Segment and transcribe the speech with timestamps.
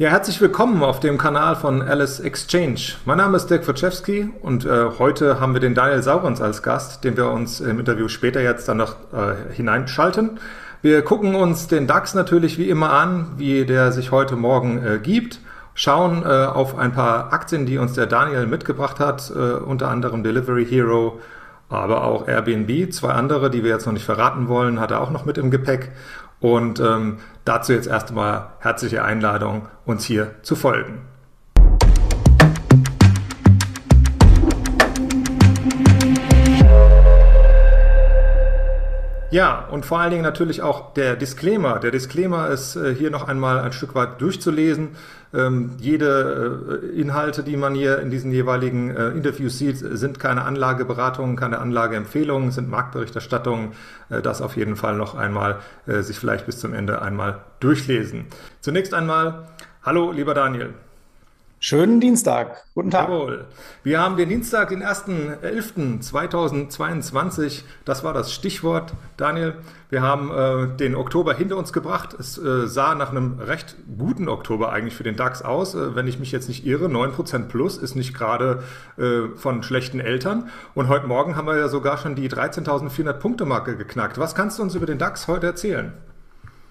[0.00, 2.80] Ja, herzlich willkommen auf dem Kanal von Alice Exchange.
[3.04, 7.04] Mein Name ist Dirk Wojciechowski und äh, heute haben wir den Daniel Saurons als Gast,
[7.04, 10.40] den wir uns im Interview später jetzt dann noch äh, hineinschalten.
[10.80, 14.98] Wir gucken uns den DAX natürlich wie immer an, wie der sich heute Morgen äh,
[15.02, 15.40] gibt,
[15.74, 20.22] schauen äh, auf ein paar Aktien, die uns der Daniel mitgebracht hat, äh, unter anderem
[20.22, 21.20] Delivery Hero,
[21.68, 25.10] aber auch Airbnb, zwei andere, die wir jetzt noch nicht verraten wollen, hat er auch
[25.10, 25.92] noch mit im Gepäck.
[26.40, 31.09] Und ähm, dazu jetzt erstmal herzliche Einladung, uns hier zu folgen.
[39.30, 41.78] Ja, und vor allen Dingen natürlich auch der Disclaimer.
[41.78, 44.96] Der Disclaimer ist äh, hier noch einmal ein Stück weit durchzulesen.
[45.32, 50.42] Ähm, jede äh, Inhalte, die man hier in diesen jeweiligen äh, Interviews sieht, sind keine
[50.42, 53.72] Anlageberatungen, keine Anlageempfehlungen, sind Marktberichterstattungen.
[54.08, 58.26] Äh, das auf jeden Fall noch einmal äh, sich vielleicht bis zum Ende einmal durchlesen.
[58.60, 59.46] Zunächst einmal,
[59.84, 60.74] hallo lieber Daniel.
[61.62, 62.64] Schönen Dienstag.
[62.74, 63.10] Guten Tag.
[63.10, 63.44] Jawohl.
[63.82, 67.64] Wir haben den Dienstag, den 1.11.2022.
[67.84, 69.56] Das war das Stichwort, Daniel.
[69.90, 72.16] Wir haben äh, den Oktober hinter uns gebracht.
[72.18, 75.74] Es äh, sah nach einem recht guten Oktober eigentlich für den DAX aus.
[75.74, 78.62] Äh, wenn ich mich jetzt nicht irre, 9% plus ist nicht gerade
[78.96, 80.48] äh, von schlechten Eltern.
[80.74, 84.16] Und heute Morgen haben wir ja sogar schon die 13.400 Punkte Marke geknackt.
[84.16, 85.92] Was kannst du uns über den DAX heute erzählen?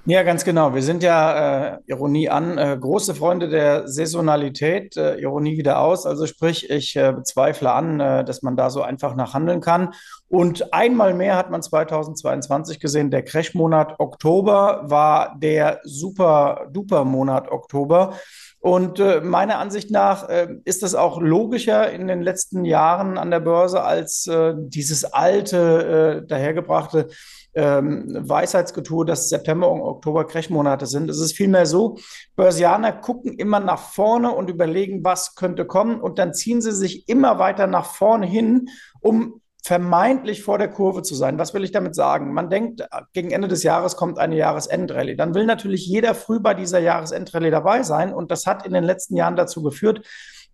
[0.10, 0.74] Ja, ganz genau.
[0.74, 6.08] Wir sind ja, äh, Ironie an, äh, große Freunde der Saisonalität, äh, Ironie wieder aus.
[6.08, 9.94] Also sprich, ich äh, bezweifle an, äh, dass man da so einfach nachhandeln kann.
[10.28, 18.16] Und einmal mehr hat man 2022 gesehen, der Crash-Monat Oktober war der super-duper-Monat Oktober.
[18.62, 23.32] Und äh, meiner Ansicht nach äh, ist das auch logischer in den letzten Jahren an
[23.32, 27.08] der Börse als äh, dieses alte, äh, dahergebrachte
[27.54, 31.10] ähm, Weisheitsgetue, dass September und Oktober Crashmonate sind.
[31.10, 31.98] Es ist vielmehr so,
[32.36, 37.08] Börsianer gucken immer nach vorne und überlegen, was könnte kommen und dann ziehen sie sich
[37.08, 38.68] immer weiter nach vorne hin,
[39.00, 41.38] um vermeintlich vor der Kurve zu sein.
[41.38, 42.34] Was will ich damit sagen?
[42.34, 45.16] Man denkt, gegen Ende des Jahres kommt eine Jahresendrallye.
[45.16, 48.84] Dann will natürlich jeder früh bei dieser Jahresendrallye dabei sein und das hat in den
[48.84, 50.06] letzten Jahren dazu geführt,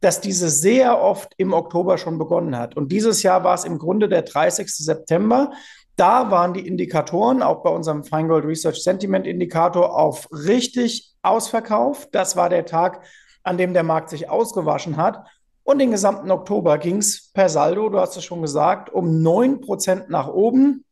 [0.02, 2.76] dass diese sehr oft im Oktober schon begonnen hat.
[2.76, 4.68] Und dieses Jahr war es im Grunde der 30.
[4.70, 5.52] September.
[5.96, 12.10] Da waren die Indikatoren, auch bei unserem Feingold Research Sentiment Indikator, auf richtig ausverkauft.
[12.12, 13.02] Das war der Tag,
[13.44, 15.26] an dem der Markt sich ausgewaschen hat.
[15.66, 20.06] Und den gesamten Oktober ging es per Saldo, du hast es schon gesagt, um 9%
[20.10, 20.86] nach oben.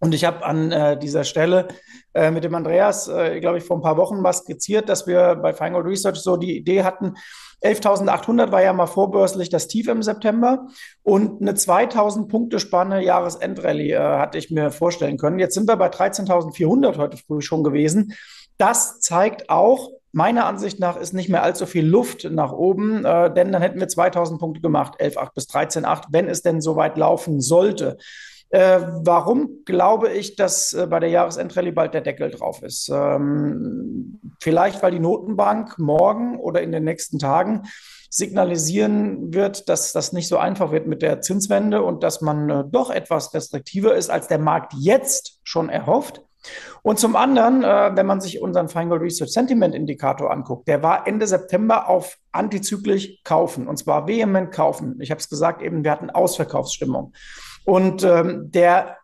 [0.00, 1.68] Und ich habe an äh, dieser Stelle
[2.12, 5.34] äh, mit dem Andreas, äh, glaube ich, vor ein paar Wochen mal skizziert, dass wir
[5.36, 7.14] bei Feingold Research so die Idee hatten,
[7.62, 10.66] 11.800 war ja mal vorbörslich das Tief im September
[11.02, 15.38] und eine 2.000 Punkte Spanne Jahresendrallye äh, hatte ich mir vorstellen können.
[15.38, 18.14] Jetzt sind wir bei 13.400 heute früh schon gewesen.
[18.58, 23.32] Das zeigt auch, meiner Ansicht nach ist nicht mehr allzu viel Luft nach oben, äh,
[23.32, 26.96] denn dann hätten wir 2000 Punkte gemacht, 11,8 bis 13,8, wenn es denn so weit
[26.96, 27.98] laufen sollte.
[28.50, 32.88] Äh, warum glaube ich, dass äh, bei der Jahresendrallye bald der Deckel drauf ist?
[32.88, 37.64] Ähm, vielleicht, weil die Notenbank morgen oder in den nächsten Tagen
[38.10, 42.64] signalisieren wird, dass das nicht so einfach wird mit der Zinswende und dass man äh,
[42.66, 46.22] doch etwas restriktiver ist, als der Markt jetzt schon erhofft.
[46.82, 51.06] Und zum anderen, äh, wenn man sich unseren Feingold Research Sentiment Indikator anguckt, der war
[51.06, 54.98] Ende September auf antizyklisch kaufen und zwar vehement kaufen.
[55.00, 57.12] Ich habe es gesagt, eben wir hatten Ausverkaufsstimmung.
[57.64, 58.96] Und ähm, der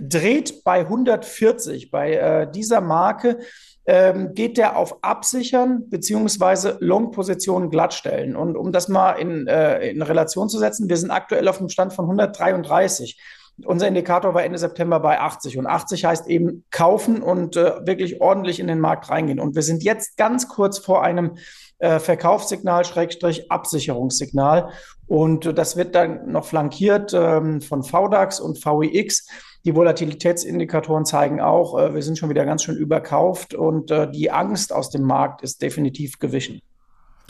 [0.00, 3.38] dreht bei 140, bei äh, dieser Marke
[3.86, 8.36] ähm, geht der auf Absichern beziehungsweise Long-Positionen glattstellen.
[8.36, 11.68] Und um das mal in, äh, in Relation zu setzen, wir sind aktuell auf dem
[11.68, 13.20] Stand von 133.
[13.64, 18.20] Unser Indikator war Ende September bei 80 und 80 heißt eben kaufen und äh, wirklich
[18.20, 19.40] ordentlich in den Markt reingehen.
[19.40, 21.38] Und wir sind jetzt ganz kurz vor einem
[21.78, 24.70] äh, Verkaufssignal, Schrägstrich Absicherungssignal.
[25.06, 29.26] Und äh, das wird dann noch flankiert ähm, von VDAX und VIX.
[29.64, 34.30] Die Volatilitätsindikatoren zeigen auch, äh, wir sind schon wieder ganz schön überkauft und äh, die
[34.30, 36.60] Angst aus dem Markt ist definitiv gewichen.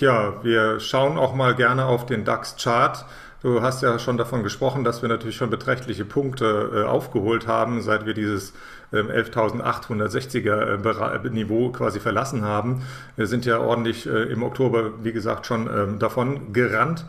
[0.00, 3.06] Ja, wir schauen auch mal gerne auf den DAX-Chart.
[3.46, 7.80] Du hast ja schon davon gesprochen, dass wir natürlich schon beträchtliche Punkte äh, aufgeholt haben,
[7.80, 8.54] seit wir dieses
[8.92, 12.82] 11.860er ähm, äh, Niveau quasi verlassen haben.
[13.14, 17.04] Wir sind ja ordentlich äh, im Oktober, wie gesagt, schon ähm, davon gerannt.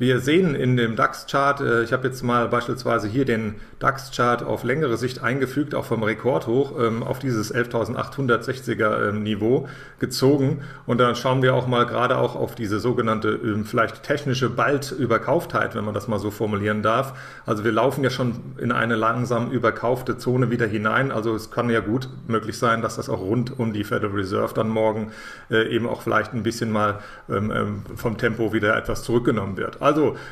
[0.00, 4.64] Wir sehen in dem DAX-Chart, äh, ich habe jetzt mal beispielsweise hier den DAX-Chart auf
[4.64, 9.68] längere Sicht eingefügt, auch vom Rekordhoch ähm, auf dieses 11.860er ähm, Niveau
[9.98, 10.62] gezogen.
[10.86, 15.74] Und dann schauen wir auch mal gerade auch auf diese sogenannte ähm, vielleicht technische Bald-Überkauftheit,
[15.74, 17.12] wenn man das mal so formulieren darf.
[17.44, 21.12] Also wir laufen ja schon in eine langsam überkaufte Zone wieder hinein.
[21.12, 24.54] Also es kann ja gut möglich sein, dass das auch rund um die Federal Reserve
[24.54, 25.12] dann morgen
[25.50, 27.00] äh, eben auch vielleicht ein bisschen mal
[27.96, 29.80] vom Tempo wieder etwas zurückgenommen wird.
[29.80, 29.89] Also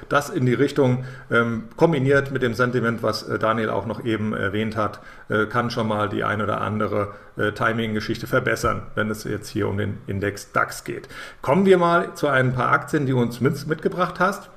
[0.09, 4.33] das in die Richtung ähm, kombiniert mit dem Sentiment, was äh, Daniel auch noch eben
[4.33, 9.25] erwähnt hat, äh, kann schon mal die ein oder andere äh, Timing-Geschichte verbessern, wenn es
[9.25, 11.09] jetzt hier um den Index DAX geht.
[11.43, 14.51] Kommen wir mal zu ein paar Aktien, die du uns mit, mitgebracht hast.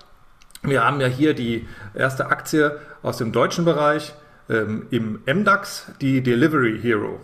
[0.64, 4.14] Wir haben ja hier die erste Aktie aus dem deutschen Bereich
[4.50, 7.20] ähm, im MDAX, die Delivery Hero.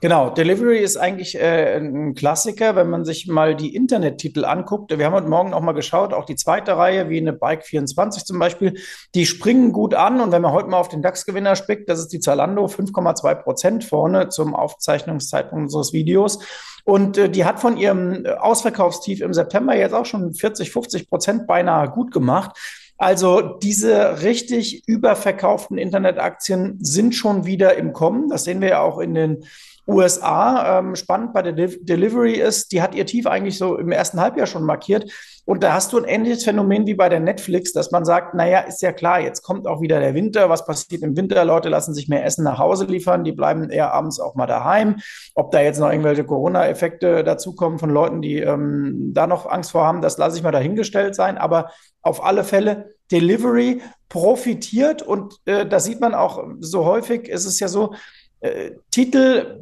[0.00, 4.96] Genau, Delivery ist eigentlich äh, ein Klassiker, wenn man sich mal die Internettitel anguckt.
[4.96, 8.24] Wir haben heute Morgen auch mal geschaut, auch die zweite Reihe, wie eine Bike 24
[8.24, 8.80] zum Beispiel,
[9.14, 10.20] die springen gut an.
[10.20, 13.84] Und wenn man heute mal auf den DAX-Gewinner spickt, das ist die Zalando, 5,2 Prozent
[13.84, 16.38] vorne zum Aufzeichnungszeitpunkt unseres Videos.
[16.84, 21.46] Und äh, die hat von ihrem Ausverkaufstief im September jetzt auch schon 40, 50 Prozent
[21.46, 22.56] beinahe gut gemacht.
[23.00, 28.28] Also diese richtig überverkauften Internetaktien sind schon wieder im Kommen.
[28.28, 29.44] Das sehen wir ja auch in den
[29.86, 30.78] USA.
[30.78, 34.20] Ähm, spannend bei der De Delivery ist, die hat ihr Tief eigentlich so im ersten
[34.20, 35.10] Halbjahr schon markiert.
[35.44, 38.60] Und da hast du ein ähnliches Phänomen wie bei der Netflix, dass man sagt, naja,
[38.60, 40.48] ist ja klar, jetzt kommt auch wieder der Winter.
[40.48, 41.44] Was passiert im Winter?
[41.44, 45.00] Leute lassen sich mehr Essen nach Hause liefern, die bleiben eher abends auch mal daheim.
[45.34, 49.86] Ob da jetzt noch irgendwelche Corona-Effekte dazukommen von Leuten, die ähm, da noch Angst vor
[49.86, 51.36] haben, das lasse ich mal dahingestellt sein.
[51.36, 51.70] Aber
[52.02, 57.58] auf alle Fälle, Delivery profitiert und äh, da sieht man auch so häufig, ist es
[57.58, 57.94] ja so,
[58.40, 59.60] äh, Titel,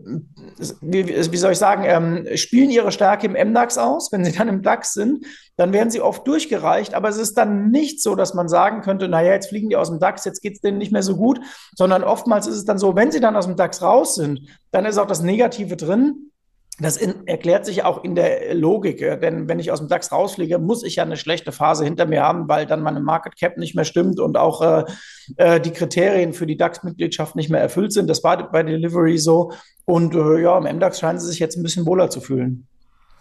[0.81, 4.13] wie, wie, soll ich sagen, ähm, spielen ihre Stärke im MDAX aus.
[4.13, 5.27] Wenn sie dann im DAX sind,
[5.57, 6.95] dann werden sie oft durchgereicht.
[6.95, 9.91] Aber es ist dann nicht so, dass man sagen könnte, naja, jetzt fliegen die aus
[9.91, 11.41] dem DAX, jetzt geht es denen nicht mehr so gut,
[11.75, 14.87] sondern oftmals ist es dann so, wenn sie dann aus dem DAX raus sind, dann
[14.87, 16.31] ist auch das Negative drin.
[16.81, 20.59] Das in, erklärt sich auch in der Logik, denn wenn ich aus dem DAX rausfliege,
[20.59, 23.75] muss ich ja eine schlechte Phase hinter mir haben, weil dann meine Market Cap nicht
[23.75, 24.85] mehr stimmt und auch äh,
[25.37, 28.09] äh die Kriterien für die DAX-Mitgliedschaft nicht mehr erfüllt sind.
[28.09, 29.51] Das war bei Delivery so.
[29.87, 32.69] Und äh, ja, im MDAX scheinen sie sich jetzt ein bisschen wohler zu fühlen.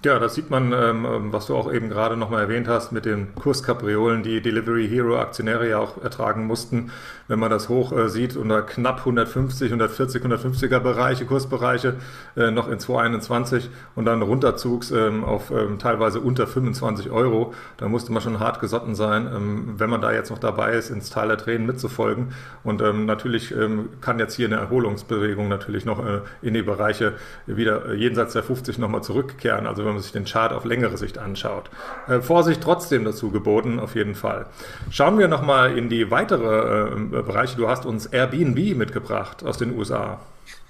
[0.05, 3.05] Ja, das sieht man, ähm, ähm, was du auch eben gerade nochmal erwähnt hast, mit
[3.05, 6.91] den Kurskapriolen, die Delivery Hero Aktionäre ja auch ertragen mussten.
[7.27, 11.95] Wenn man das hoch äh, sieht, unter knapp 150, 140, 150er Bereiche, Kursbereiche,
[12.35, 17.87] äh, noch in 2021 und dann runterzugs ähm, auf ähm, teilweise unter 25 Euro, da
[17.89, 21.09] musste man schon hart gesotten sein, ähm, wenn man da jetzt noch dabei ist, ins
[21.09, 22.33] Tal der Tränen mitzufolgen.
[22.63, 23.53] Und ähm, natürlich
[24.01, 27.13] kann jetzt hier eine Erholungsbewegung natürlich noch äh, in die Bereiche
[27.47, 29.65] wieder jenseits der 50 nochmal zurückkehren.
[29.65, 31.69] Also wenn man sich den Chart auf längere Sicht anschaut.
[32.07, 34.45] Äh, Vorsicht trotzdem dazu geboten, auf jeden Fall.
[34.91, 37.57] Schauen wir nochmal in die weitere äh, Bereiche.
[37.57, 40.19] Du hast uns Airbnb mitgebracht aus den USA.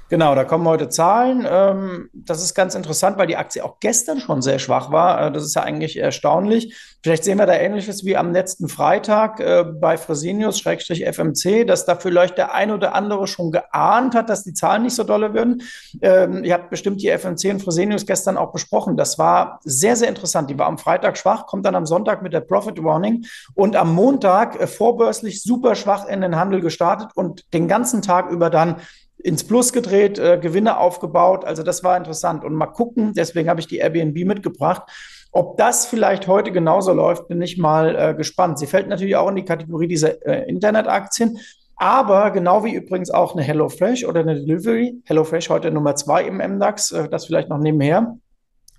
[0.10, 1.46] Genau, da kommen heute Zahlen.
[1.50, 5.28] Ähm, das ist ganz interessant, weil die Aktie auch gestern schon sehr schwach war.
[5.28, 6.98] Äh, das ist ja eigentlich erstaunlich.
[7.04, 12.38] Vielleicht sehen wir da Ähnliches wie am letzten Freitag äh, bei Fresenius-FMC, dass da vielleicht
[12.38, 15.62] der ein oder andere schon geahnt hat, dass die Zahlen nicht so dolle würden.
[16.02, 18.96] Ähm, ihr habt bestimmt die FMC und Fresenius gestern auch besprochen.
[18.96, 20.50] Das war sehr, sehr interessant.
[20.50, 23.26] Die war am Freitag schwach, kommt dann am Sonntag mit der Profit Warning
[23.56, 28.32] und am Montag äh, vorbörslich super schwach in den Handel gestartet und den ganzen Tag
[28.32, 28.78] über dann
[29.18, 31.46] ins Plus gedreht, äh, Gewinne aufgebaut.
[31.46, 32.44] Also das war interessant.
[32.44, 34.84] Und mal gucken, deswegen habe ich die Airbnb mitgebracht.
[35.32, 38.60] Ob das vielleicht heute genauso läuft, bin ich mal äh, gespannt.
[38.60, 41.40] Sie fällt natürlich auch in die Kategorie dieser äh, Internetaktien.
[41.76, 46.38] Aber genau wie übrigens auch eine HelloFresh oder eine Delivery, HelloFresh heute Nummer zwei im
[46.38, 48.18] MDAX, äh, das vielleicht noch nebenher.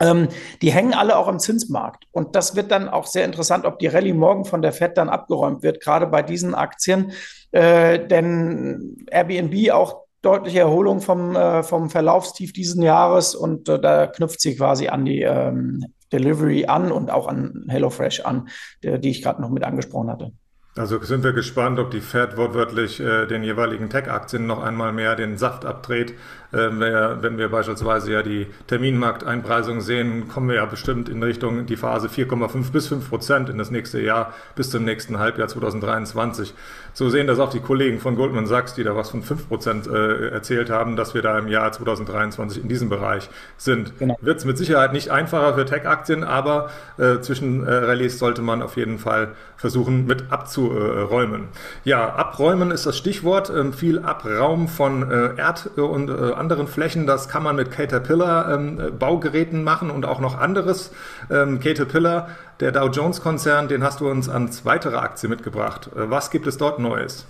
[0.00, 0.28] Ähm,
[0.62, 2.04] die hängen alle auch am Zinsmarkt.
[2.12, 5.08] Und das wird dann auch sehr interessant, ob die Rallye morgen von der Fed dann
[5.08, 7.12] abgeräumt wird, gerade bei diesen Aktien.
[7.50, 14.06] Äh, denn Airbnb auch deutliche Erholung vom, äh, vom Verlaufstief diesen Jahres und äh, da
[14.06, 18.48] knüpft sie quasi an die ähm, Delivery an und auch an HelloFresh an,
[18.82, 20.32] der, die ich gerade noch mit angesprochen hatte.
[20.78, 25.16] Also sind wir gespannt, ob die Fed wortwörtlich äh, den jeweiligen Tech-Aktien noch einmal mehr
[25.16, 26.14] den Saft abdreht.
[26.50, 31.76] Ähm, wenn wir beispielsweise ja die Terminmarkteinpreisung sehen, kommen wir ja bestimmt in Richtung die
[31.76, 36.54] Phase 4,5 bis 5 Prozent in das nächste Jahr bis zum nächsten Halbjahr 2023.
[36.94, 39.86] So sehen das auch die Kollegen von Goldman Sachs, die da was von 5 Prozent
[39.88, 43.98] äh, erzählt haben, dass wir da im Jahr 2023 in diesem Bereich sind.
[43.98, 44.16] Genau.
[44.22, 48.62] Wird es mit Sicherheit nicht einfacher für Tech-Aktien, aber äh, zwischen äh, Rallyes sollte man
[48.62, 50.24] auf jeden Fall versuchen mit
[50.68, 51.48] abzuräumen.
[51.84, 53.50] Ja, abräumen ist das Stichwort.
[53.50, 57.06] Ähm, viel Abraum von äh, Erd- und äh, anderen Flächen.
[57.06, 60.92] Das kann man mit Caterpillar ähm, Baugeräten machen und auch noch anderes.
[61.30, 62.28] Ähm, Caterpillar,
[62.60, 65.90] der Dow Jones Konzern, den hast du uns als weitere Aktie mitgebracht.
[65.94, 67.26] Äh, was gibt es dort Neues?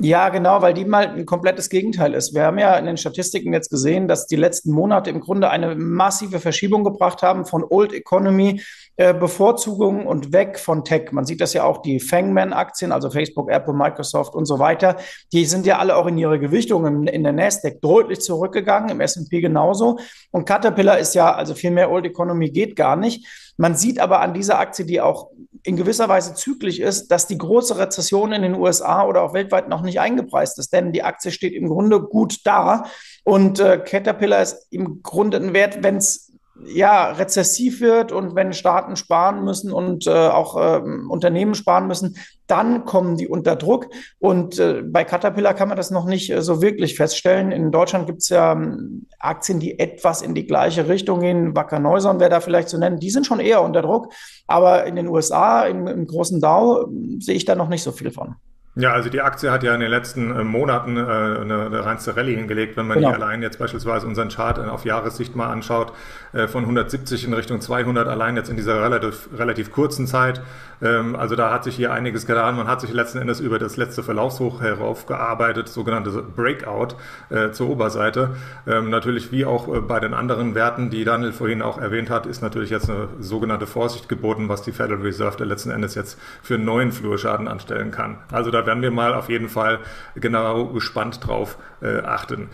[0.00, 2.34] Ja, genau, weil die mal ein komplettes Gegenteil ist.
[2.34, 5.76] Wir haben ja in den Statistiken jetzt gesehen, dass die letzten Monate im Grunde eine
[5.76, 8.60] massive Verschiebung gebracht haben von Old Economy
[8.96, 11.12] äh, Bevorzugung und weg von Tech.
[11.12, 14.96] Man sieht das ja auch, die Fangman-Aktien, also Facebook, Apple, Microsoft und so weiter,
[15.32, 19.00] die sind ja alle auch in ihre Gewichtung in, in der Nasdaq deutlich zurückgegangen, im
[19.00, 20.00] S&P genauso.
[20.32, 23.26] Und Caterpillar ist ja, also viel mehr Old Economy geht gar nicht.
[23.56, 25.30] Man sieht aber an dieser Aktie, die auch
[25.64, 29.68] in gewisser Weise zyklisch ist, dass die große Rezession in den USA oder auch weltweit
[29.68, 32.84] noch nicht eingepreist ist, denn die Aktie steht im Grunde gut da.
[33.24, 36.23] Und äh, Caterpillar ist im Grunde ein Wert, wenn es
[36.62, 42.16] ja, rezessiv wird und wenn Staaten sparen müssen und äh, auch äh, Unternehmen sparen müssen,
[42.46, 43.88] dann kommen die unter Druck.
[44.18, 47.50] Und äh, bei Caterpillar kann man das noch nicht äh, so wirklich feststellen.
[47.50, 51.56] In Deutschland gibt es ja ähm, Aktien, die etwas in die gleiche Richtung gehen.
[51.56, 53.00] Wacker Neuson wäre da vielleicht zu nennen.
[53.00, 54.12] Die sind schon eher unter Druck.
[54.46, 56.86] Aber in den USA, im, im großen Dow,
[57.18, 58.36] sehe ich da noch nicht so viel von.
[58.76, 62.16] Ja, also die Aktie hat ja in den letzten äh, Monaten äh, eine, eine reinste
[62.16, 63.10] Rallye hingelegt, wenn man genau.
[63.10, 65.92] die allein jetzt beispielsweise unseren Chart auf Jahressicht mal anschaut,
[66.32, 70.42] äh, von 170 in Richtung 200 allein jetzt in dieser relativ, relativ kurzen Zeit.
[70.82, 72.56] Ähm, also da hat sich hier einiges getan.
[72.56, 76.96] Man hat sich letzten Endes über das letzte Verlaufshoch heraufgearbeitet, sogenannte Breakout
[77.30, 78.30] äh, zur Oberseite.
[78.66, 82.26] Ähm, natürlich wie auch äh, bei den anderen Werten, die Daniel vorhin auch erwähnt hat,
[82.26, 86.18] ist natürlich jetzt eine sogenannte Vorsicht geboten, was die Federal Reserve der letzten Endes jetzt
[86.42, 88.18] für einen neuen Flurschaden anstellen kann.
[88.32, 89.80] Also da werden wir mal auf jeden Fall
[90.14, 92.48] genau gespannt drauf äh, achten.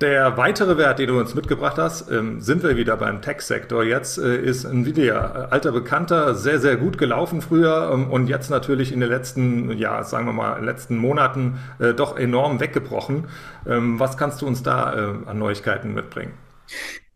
[0.00, 3.82] Der weitere Wert, den du uns mitgebracht hast, ähm, sind wir wieder beim Tech-Sektor.
[3.82, 8.92] Jetzt äh, ist Nvidia, alter Bekannter, sehr, sehr gut gelaufen früher ähm, und jetzt natürlich
[8.92, 13.26] in den letzten, ja, sagen wir mal, letzten Monaten äh, doch enorm weggebrochen.
[13.66, 16.32] Ähm, was kannst du uns da äh, an Neuigkeiten mitbringen?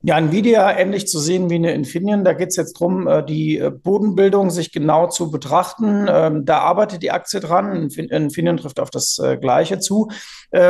[0.05, 2.25] Ja, Nvidia ähnlich zu sehen wie eine Infineon.
[2.25, 6.07] Da geht es jetzt darum, äh, die äh, Bodenbildung sich genau zu betrachten.
[6.09, 7.89] Ähm, da arbeitet die Aktie dran.
[7.89, 10.09] Infineon trifft auf das äh, Gleiche zu.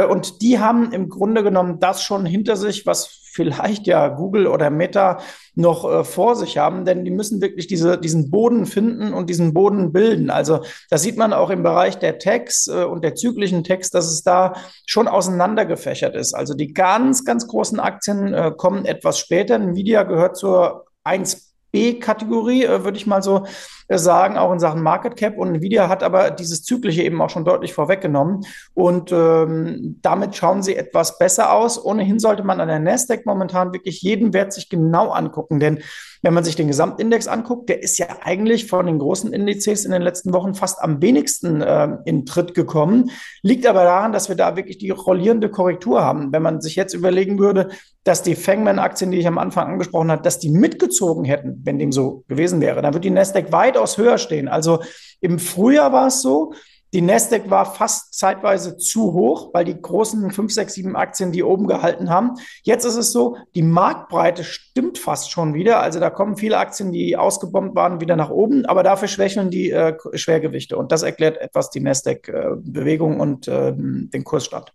[0.08, 4.70] Und die haben im Grunde genommen das schon hinter sich, was vielleicht ja Google oder
[4.70, 5.18] Meta
[5.54, 9.92] noch vor sich haben, denn die müssen wirklich diese, diesen Boden finden und diesen Boden
[9.92, 10.30] bilden.
[10.30, 14.22] Also da sieht man auch im Bereich der Tags und der zyklischen Tags, dass es
[14.22, 14.52] da
[14.86, 16.32] schon auseinandergefächert ist.
[16.32, 19.54] Also die ganz, ganz großen Aktien kommen etwas später.
[19.56, 23.46] Nvidia gehört zur 1 B-Kategorie, äh, würde ich mal so
[23.88, 25.38] äh, sagen, auch in Sachen Market Cap.
[25.38, 28.44] Und Nvidia hat aber dieses Zyklische eben auch schon deutlich vorweggenommen.
[28.74, 31.82] Und ähm, damit schauen sie etwas besser aus.
[31.82, 35.82] Ohnehin sollte man an der Nasdaq momentan wirklich jeden Wert sich genau angucken, denn
[36.22, 39.90] wenn man sich den Gesamtindex anguckt, der ist ja eigentlich von den großen Indizes in
[39.90, 43.10] den letzten Wochen fast am wenigsten äh, in Tritt gekommen.
[43.42, 46.32] Liegt aber daran, dass wir da wirklich die rollierende Korrektur haben.
[46.32, 47.70] Wenn man sich jetzt überlegen würde,
[48.04, 51.92] dass die Fangman-Aktien, die ich am Anfang angesprochen habe, dass die mitgezogen hätten, wenn dem
[51.92, 54.48] so gewesen wäre, dann würde die Nasdaq weitaus höher stehen.
[54.48, 54.80] Also
[55.20, 56.52] im Frühjahr war es so,
[56.92, 61.42] die Nasdaq war fast zeitweise zu hoch, weil die großen 5, 6, 7 Aktien die
[61.42, 62.32] oben gehalten haben.
[62.62, 65.80] Jetzt ist es so, die Marktbreite stimmt fast schon wieder.
[65.80, 69.70] Also da kommen viele Aktien, die ausgebombt waren, wieder nach oben, aber dafür schwächeln die
[69.70, 70.76] äh, Schwergewichte.
[70.76, 74.72] Und das erklärt etwas die Nasdaq-Bewegung äh, und äh, den Kursstand.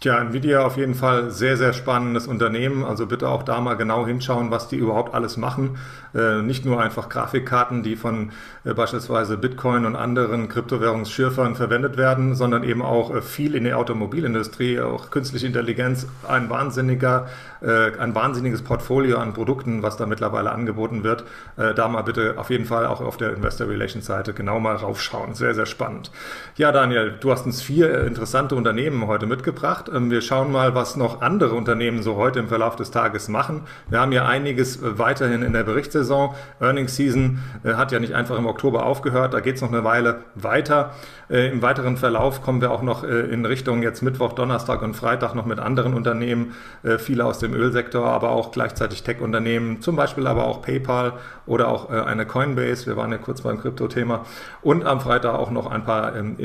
[0.00, 2.84] Tja, Nvidia auf jeden Fall sehr, sehr spannendes Unternehmen.
[2.84, 5.76] Also bitte auch da mal genau hinschauen, was die überhaupt alles machen.
[6.14, 8.30] Äh, nicht nur einfach Grafikkarten, die von
[8.64, 13.76] äh, beispielsweise Bitcoin und anderen Kryptowährungsschürfern verwendet werden, sondern eben auch äh, viel in der
[13.76, 17.26] Automobilindustrie, auch künstliche Intelligenz, ein wahnsinniger,
[17.60, 21.24] äh, ein wahnsinniges Portfolio an Produkten, was da mittlerweile angeboten wird.
[21.56, 24.76] Äh, da mal bitte auf jeden Fall auch auf der Investor Relations Seite genau mal
[24.76, 25.34] raufschauen.
[25.34, 26.12] Sehr, sehr spannend.
[26.56, 29.87] Ja, Daniel, du hast uns vier äh, interessante Unternehmen heute mitgebracht.
[29.92, 33.62] Ähm, wir schauen mal, was noch andere Unternehmen so heute im Verlauf des Tages machen.
[33.88, 36.34] Wir haben ja einiges äh, weiterhin in der Berichtssaison.
[36.60, 39.34] Earnings Season äh, hat ja nicht einfach im Oktober aufgehört.
[39.34, 40.94] Da geht es noch eine Weile weiter.
[41.30, 45.34] Äh, Im weiteren Verlauf kommen wir auch noch in Richtung jetzt Mittwoch, Donnerstag und Freitag
[45.34, 46.54] noch mit anderen Unternehmen.
[46.98, 51.14] Viele aus dem Ölsektor, aber auch gleichzeitig Tech-Unternehmen, zum Beispiel aber auch PayPal
[51.46, 52.86] oder auch eine Coinbase.
[52.86, 54.24] Wir waren ja kurz beim Krypto-Thema.
[54.62, 56.36] Und am Freitag auch noch ein paar ähm,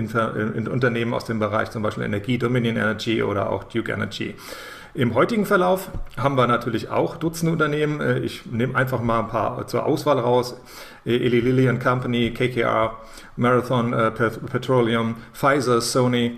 [0.70, 4.36] Unternehmen aus dem Bereich, zum Beispiel Energie, Dominion Energy oder auch Duke Energy.
[4.96, 8.00] Im heutigen Verlauf haben wir natürlich auch Dutzende Unternehmen.
[8.00, 10.56] Äh, ich nehme einfach mal ein paar zur Auswahl raus.
[11.04, 12.96] Äh, Eli Lilly Company, KKR,
[13.36, 16.38] Marathon äh, Petroleum, Pfizer, Sony,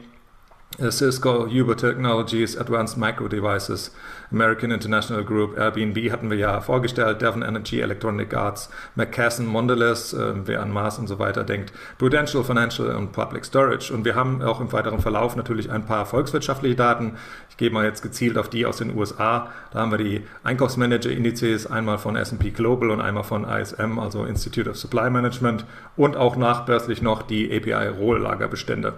[0.90, 3.92] Cisco, Uber Technologies, Advanced Micro Devices,
[4.32, 10.34] American International Group, Airbnb hatten wir ja vorgestellt, Devon Energy, Electronic Arts, McKesson, Mondelez, äh,
[10.46, 13.94] wer an Mars und so weiter denkt, Prudential Financial und Public Storage.
[13.94, 17.14] Und wir haben auch im weiteren Verlauf natürlich ein paar volkswirtschaftliche Daten.
[17.50, 19.52] Ich gehe mal jetzt gezielt auf die aus den USA.
[19.72, 24.70] Da haben wir die Einkaufsmanager-Indizes, einmal von S&P Global und einmal von ISM, also Institute
[24.70, 25.66] of Supply Management
[25.96, 28.94] und auch nachbörslich noch die API-Rohllagerbestände.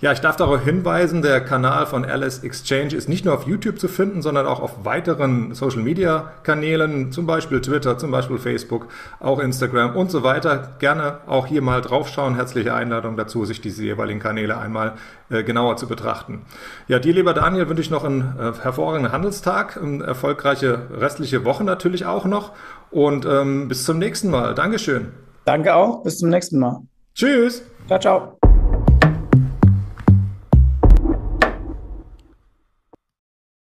[0.00, 3.80] Ja, ich darf darauf hinweisen, der Kanal von Alice Exchange ist nicht nur auf YouTube
[3.80, 8.86] zu finden, sondern auch auf weiteren Social Media Kanälen, zum Beispiel Twitter, zum Beispiel Facebook,
[9.18, 10.76] auch Instagram und so weiter.
[10.78, 12.36] Gerne auch hier mal draufschauen.
[12.36, 14.92] Herzliche Einladung dazu, sich diese jeweiligen Kanäle einmal
[15.30, 16.42] äh, genauer zu betrachten.
[16.86, 21.64] Ja, dir, lieber Daniel, wünsche ich noch einen äh, hervorragenden Handelstag, eine erfolgreiche restliche Woche
[21.64, 22.52] natürlich auch noch
[22.92, 24.54] und ähm, bis zum nächsten Mal.
[24.54, 25.08] Dankeschön.
[25.44, 26.04] Danke auch.
[26.04, 26.82] Bis zum nächsten Mal.
[27.16, 27.64] Tschüss.
[27.88, 28.37] Ciao, ciao.